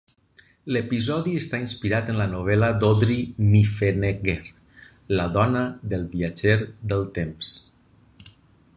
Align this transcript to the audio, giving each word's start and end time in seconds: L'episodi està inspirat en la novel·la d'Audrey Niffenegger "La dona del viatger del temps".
L'episodi 0.75 1.33
està 1.41 1.59
inspirat 1.63 2.09
en 2.13 2.17
la 2.21 2.27
novel·la 2.31 2.71
d'Audrey 2.85 3.27
Niffenegger 3.51 4.39
"La 5.19 5.29
dona 5.39 5.63
del 5.93 6.11
viatger 6.17 6.59
del 6.95 7.09
temps". 7.21 7.55